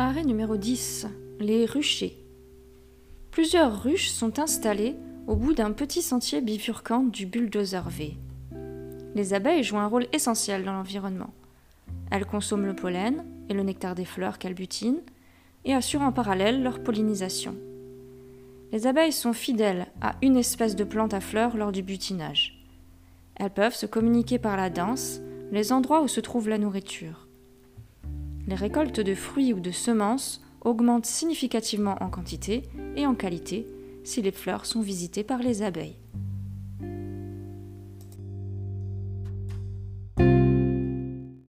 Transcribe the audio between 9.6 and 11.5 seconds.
jouent un rôle essentiel dans l'environnement.